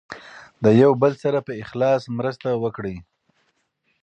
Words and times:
د 0.63 0.65
یو 0.81 0.91
بل 1.01 1.13
سره 1.23 1.39
په 1.47 1.53
اخلاص 1.63 2.01
مرسته 2.17 2.49
وکړئ. 2.63 2.95